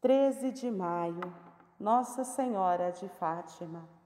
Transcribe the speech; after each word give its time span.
13 0.00 0.50
de 0.52 0.70
maio, 0.70 1.20
Nossa 1.78 2.24
Senhora 2.24 2.90
de 2.90 3.06
Fátima. 3.06 3.99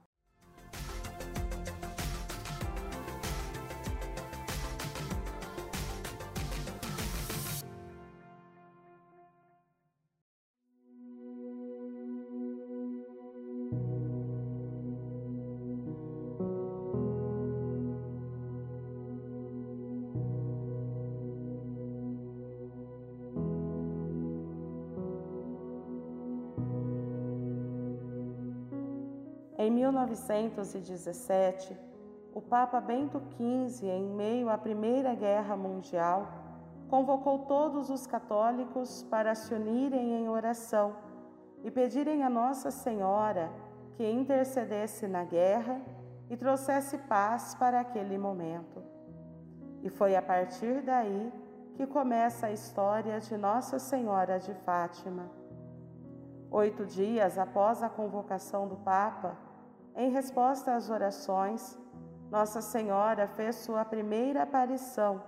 Em 29.64 29.70
1917, 29.70 31.74
o 32.34 32.42
Papa 32.42 32.78
Bento 32.82 33.22
XV, 33.30 33.86
em 33.86 34.10
meio 34.10 34.50
à 34.50 34.58
Primeira 34.58 35.14
Guerra 35.14 35.56
Mundial, 35.56 36.28
convocou 36.86 37.46
todos 37.46 37.88
os 37.88 38.06
católicos 38.06 39.02
para 39.04 39.34
se 39.34 39.54
unirem 39.54 40.20
em 40.20 40.28
oração 40.28 40.94
e 41.62 41.70
pedirem 41.70 42.22
a 42.22 42.28
Nossa 42.28 42.70
Senhora 42.70 43.50
que 43.94 44.06
intercedesse 44.06 45.06
na 45.06 45.24
guerra 45.24 45.80
e 46.28 46.36
trouxesse 46.36 46.98
paz 46.98 47.54
para 47.54 47.80
aquele 47.80 48.18
momento. 48.18 48.82
E 49.82 49.88
foi 49.88 50.14
a 50.14 50.20
partir 50.20 50.82
daí 50.82 51.32
que 51.74 51.86
começa 51.86 52.48
a 52.48 52.52
história 52.52 53.18
de 53.18 53.34
Nossa 53.38 53.78
Senhora 53.78 54.38
de 54.38 54.52
Fátima 54.66 55.30
Oito 56.54 56.86
dias 56.86 57.36
após 57.36 57.82
a 57.82 57.88
convocação 57.88 58.68
do 58.68 58.76
Papa, 58.76 59.36
em 59.96 60.10
resposta 60.10 60.74
às 60.74 60.90
orações, 60.90 61.78
Nossa 62.30 62.60
Senhora 62.60 63.26
fez 63.28 63.56
sua 63.56 63.84
primeira 63.84 64.42
aparição 64.42 65.22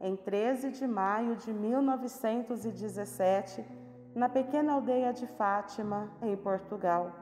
em 0.00 0.16
13 0.16 0.72
de 0.72 0.86
maio 0.86 1.36
de 1.36 1.52
1917, 1.52 3.64
na 4.14 4.28
pequena 4.28 4.72
aldeia 4.72 5.12
de 5.12 5.26
Fátima, 5.26 6.10
em 6.22 6.36
Portugal. 6.36 7.12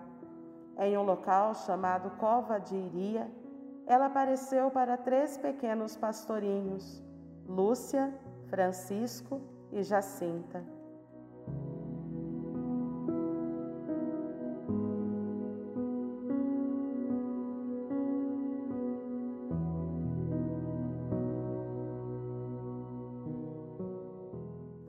Em 0.77 0.97
um 0.97 1.03
local 1.03 1.55
chamado 1.55 2.11
Cova 2.19 2.61
de 2.61 2.77
Iria, 2.77 3.29
ela 3.87 4.07
apareceu 4.07 4.71
para 4.71 4.97
três 4.97 5.37
pequenos 5.37 5.97
pastorinhos, 5.97 7.03
Lúcia, 7.47 8.15
Francisco 8.49 9.41
e 9.73 9.83
Jacinta. 9.83 10.78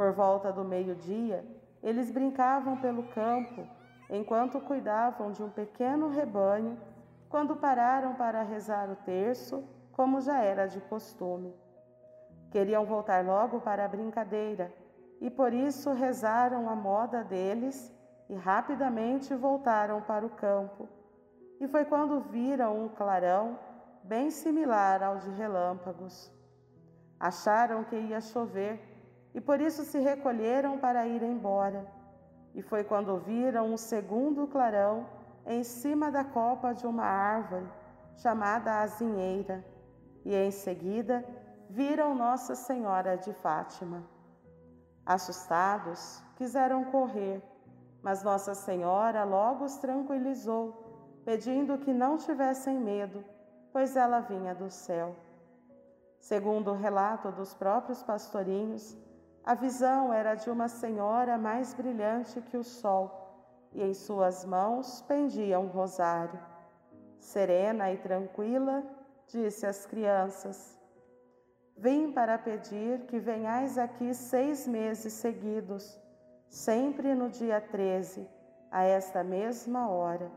Por 0.09 0.15
volta 0.15 0.52
do 0.52 0.65
meio-dia, 0.65 1.45
eles 1.83 2.09
brincavam 2.09 2.77
pelo 2.77 3.03
campo 3.09 3.63
enquanto 4.09 4.59
cuidavam 4.59 5.31
de 5.31 5.43
um 5.43 5.52
pequeno 5.52 6.09
rebanho, 6.09 6.79
quando 7.29 7.55
pararam 7.55 8.15
para 8.15 8.41
rezar 8.41 8.89
o 8.89 8.95
terço, 8.95 9.63
como 9.91 10.19
já 10.19 10.41
era 10.41 10.65
de 10.65 10.81
costume. 10.81 11.53
Queriam 12.49 12.85
voltar 12.85 13.23
logo 13.23 13.61
para 13.61 13.85
a 13.85 13.87
brincadeira 13.87 14.73
e 15.21 15.30
por 15.30 15.53
isso 15.53 15.93
rezaram 15.93 16.67
a 16.67 16.75
moda 16.75 17.23
deles 17.23 17.93
e 18.27 18.33
rapidamente 18.33 19.35
voltaram 19.35 20.02
para 20.02 20.25
o 20.25 20.31
campo. 20.31 20.89
E 21.59 21.67
foi 21.67 21.85
quando 21.85 22.19
viram 22.19 22.83
um 22.83 22.89
clarão 22.89 23.59
bem 24.03 24.31
similar 24.31 25.03
ao 25.03 25.17
de 25.17 25.30
relâmpagos. 25.30 26.31
Acharam 27.19 27.83
que 27.83 27.95
ia 27.95 28.19
chover 28.19 28.89
e 29.34 29.42
por 29.42 29.62
isso 29.62 29.84
se 29.84 30.00
recolheram 30.00 30.78
para 30.78 31.08
ir 31.08 31.22
embora. 31.23 31.86
E 32.54 32.62
foi 32.62 32.84
quando 32.84 33.17
viram 33.17 33.72
um 33.73 33.78
segundo 33.78 34.48
clarão 34.48 35.06
em 35.45 35.64
cima 35.64 36.12
da 36.12 36.23
copa 36.23 36.73
de 36.73 36.86
uma 36.86 37.06
árvore, 37.06 37.67
chamada 38.17 38.82
Azinheira, 38.82 39.64
e 40.26 40.36
em 40.36 40.52
seguida 40.52 41.23
viram 41.70 42.16
Nossa 42.16 42.56
Senhora 42.56 43.16
de 43.16 43.32
Fátima. 43.34 44.04
Assustados, 45.06 46.22
quiseram 46.36 46.86
correr, 46.86 47.42
mas 48.02 48.23
Nossa 48.23 48.54
Senhora 48.54 49.23
logo 49.23 49.66
os 49.66 49.78
tranquilizou, 49.78 51.22
pedindo 51.23 51.78
que 51.78 51.94
não 51.94 52.17
tivessem 52.17 52.80
medo, 52.80 53.23
pois 53.72 53.96
ela 53.96 54.20
vinha 54.20 54.54
do 54.54 54.70
céu. 54.70 55.16
Segundo 56.20 56.72
o 56.72 56.76
relato 56.76 57.32
dos 57.32 57.54
próprios 57.54 58.04
pastorinhos, 58.04 58.98
a 59.44 59.54
visão 59.55 60.14
era 60.14 60.36
de 60.36 60.50
uma 60.50 60.67
senhora 60.67 61.38
mais 61.38 61.73
brilhante 61.73 62.42
que 62.42 62.58
o 62.58 62.64
sol, 62.64 63.20
e 63.73 63.82
em 63.82 63.94
suas 63.94 64.45
mãos 64.45 65.02
pendia 65.08 65.60
um 65.60 65.67
rosário. 65.67 66.39
Serena 67.20 67.92
e 67.92 67.98
tranquila, 67.98 68.83
disse 69.28 69.66
às 69.66 69.86
crianças: 69.86 70.78
Vim 71.78 72.11
para 72.11 72.38
pedir 72.38 73.05
que 73.08 73.20
venhais 73.20 73.78
aqui 73.78 74.14
seis 74.14 74.67
meses 74.67 75.14
seguidos, 75.14 75.98
sempre 76.48 77.16
no 77.16 77.30
dia 77.30 77.61
13, 77.61 78.28
a 78.72 78.83
esta 78.83 79.23
mesma 79.23 79.89
hora. 79.89 80.30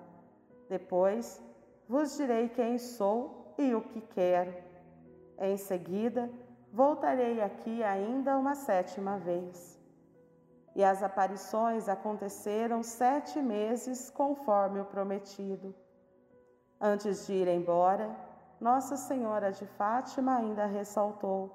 Depois 0.69 1.43
vos 1.89 2.17
direi 2.17 2.49
quem 2.49 2.79
sou 2.79 3.55
e 3.59 3.75
o 3.75 3.83
que 3.83 4.01
quero. 4.01 4.55
Em 5.39 5.57
seguida, 5.57 6.31
voltarei 6.72 7.43
aqui 7.43 7.83
ainda 7.83 8.38
uma 8.38 8.55
sétima 8.55 9.19
vez. 9.19 9.78
E 10.75 10.83
as 10.83 11.03
aparições 11.03 11.87
aconteceram 11.87 12.83
sete 12.83 13.41
meses 13.43 14.09
conforme 14.09 14.81
o 14.81 14.87
prometido. 14.87 15.75
Antes 16.81 17.27
de 17.27 17.34
ir 17.34 17.49
embora, 17.49 18.11
Nossa 18.59 18.97
Senhora 18.97 19.53
de 19.53 19.66
Fátima 19.66 20.37
ainda 20.37 20.65
ressaltou: 20.65 21.55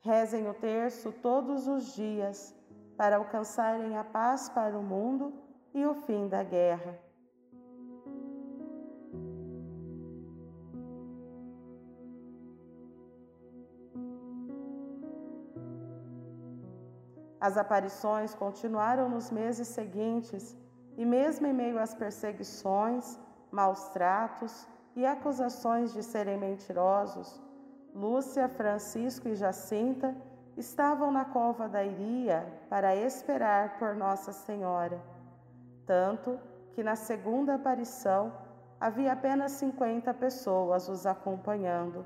rezem 0.00 0.46
o 0.46 0.52
terço 0.52 1.10
todos 1.10 1.66
os 1.66 1.94
dias 1.94 2.54
para 2.98 3.16
alcançarem 3.16 3.96
a 3.96 4.04
paz 4.04 4.50
para 4.50 4.78
o 4.78 4.82
mundo 4.82 5.32
e 5.72 5.86
o 5.86 5.94
fim 5.94 6.28
da 6.28 6.42
guerra. 6.42 7.07
As 17.40 17.56
aparições 17.56 18.34
continuaram 18.34 19.08
nos 19.08 19.30
meses 19.30 19.68
seguintes 19.68 20.56
e, 20.96 21.04
mesmo 21.04 21.46
em 21.46 21.52
meio 21.52 21.78
às 21.78 21.94
perseguições, 21.94 23.18
maus 23.50 23.88
tratos 23.90 24.66
e 24.96 25.06
acusações 25.06 25.92
de 25.92 26.02
serem 26.02 26.36
mentirosos, 26.36 27.40
Lúcia, 27.94 28.48
Francisco 28.48 29.28
e 29.28 29.34
Jacinta 29.34 30.14
estavam 30.56 31.10
na 31.10 31.24
cova 31.24 31.68
da 31.68 31.84
Iria 31.84 32.46
para 32.68 32.94
esperar 32.94 33.78
por 33.78 33.94
Nossa 33.94 34.32
Senhora. 34.32 35.00
Tanto 35.86 36.38
que 36.72 36.82
na 36.82 36.96
segunda 36.96 37.54
aparição 37.54 38.32
havia 38.80 39.12
apenas 39.12 39.52
50 39.52 40.12
pessoas 40.14 40.88
os 40.88 41.06
acompanhando. 41.06 42.04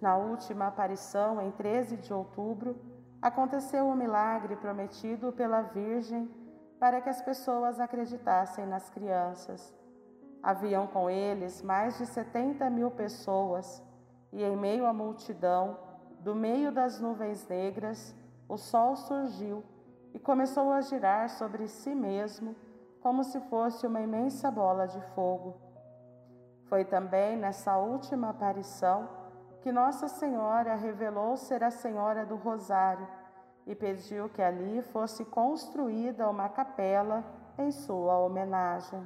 Na 0.00 0.16
última 0.16 0.68
aparição, 0.68 1.40
em 1.40 1.50
13 1.50 1.96
de 1.96 2.12
outubro, 2.12 2.76
aconteceu 3.24 3.88
o 3.88 3.96
milagre 3.96 4.54
prometido 4.54 5.32
pela 5.32 5.62
Virgem 5.62 6.30
para 6.78 7.00
que 7.00 7.08
as 7.08 7.22
pessoas 7.22 7.80
acreditassem 7.80 8.66
nas 8.66 8.90
crianças. 8.90 9.74
Haviam 10.42 10.86
com 10.86 11.08
eles 11.08 11.62
mais 11.62 11.96
de 11.96 12.04
setenta 12.04 12.68
mil 12.68 12.90
pessoas, 12.90 13.82
e 14.30 14.44
em 14.44 14.54
meio 14.54 14.84
à 14.84 14.92
multidão, 14.92 15.78
do 16.20 16.34
meio 16.34 16.70
das 16.70 17.00
nuvens 17.00 17.48
negras, 17.48 18.14
o 18.46 18.58
sol 18.58 18.94
surgiu 18.94 19.64
e 20.12 20.18
começou 20.18 20.70
a 20.70 20.82
girar 20.82 21.30
sobre 21.30 21.66
si 21.66 21.94
mesmo, 21.94 22.54
como 23.00 23.24
se 23.24 23.40
fosse 23.48 23.86
uma 23.86 24.02
imensa 24.02 24.50
bola 24.50 24.86
de 24.86 25.00
fogo. 25.14 25.56
Foi 26.66 26.84
também 26.84 27.38
nessa 27.38 27.78
última 27.78 28.28
aparição 28.28 29.08
que 29.62 29.72
Nossa 29.72 30.08
Senhora 30.08 30.74
revelou 30.74 31.38
ser 31.38 31.64
a 31.64 31.70
Senhora 31.70 32.26
do 32.26 32.36
Rosário 32.36 33.08
e 33.66 33.74
pediu 33.74 34.28
que 34.28 34.42
ali 34.42 34.82
fosse 34.82 35.24
construída 35.24 36.28
uma 36.28 36.48
capela 36.48 37.24
em 37.58 37.70
sua 37.70 38.18
homenagem. 38.18 39.02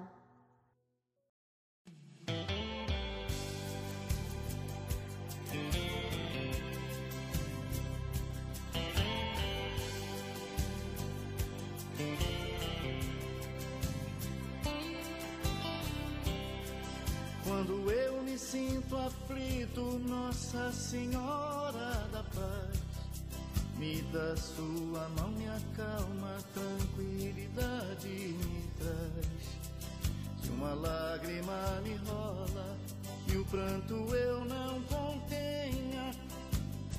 Quando 17.44 17.90
eu 17.90 18.22
me 18.22 18.38
sinto 18.38 18.96
aflito, 18.96 19.98
Nossa 20.00 20.72
Senhora 20.72 22.08
da 22.12 22.22
Paz 22.24 22.87
me 23.78 24.02
dá 24.12 24.36
sua 24.36 25.08
mão, 25.16 25.30
me 25.30 25.48
acalma, 25.48 26.36
tranquilidade 26.52 28.08
me 28.08 28.70
traz. 28.78 30.42
Se 30.42 30.50
uma 30.50 30.74
lágrima 30.74 31.80
me 31.82 31.94
rola 32.08 32.76
e 33.32 33.36
o 33.36 33.44
pranto 33.46 33.94
eu 34.14 34.44
não 34.44 34.82
contenha, 34.82 36.12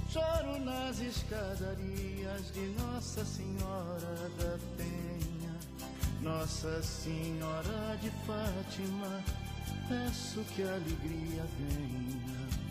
choro 0.09 0.59
nas 0.63 0.99
escadarias 0.99 2.53
de 2.53 2.67
Nossa 2.81 3.25
Senhora 3.25 4.31
da 4.37 4.57
Penha, 4.77 5.55
Nossa 6.21 6.81
Senhora 6.81 7.97
de 8.01 8.09
Fátima 8.25 9.23
peço 9.89 10.41
que 10.55 10.61
a 10.61 10.73
alegria 10.73 11.43
venha. 11.57 12.69